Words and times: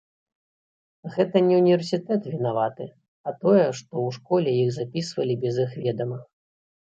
Гэта 1.15 1.41
не 1.49 1.55
ўніверсітэт 1.59 2.21
вінаваты, 2.33 2.87
а 3.31 3.35
тое, 3.41 3.67
што 3.81 3.93
ў 4.07 4.09
школе 4.17 4.49
іх 4.63 4.69
запісвалі 4.79 5.33
без 5.47 5.55
іх 5.65 5.71
ведама. 5.85 6.19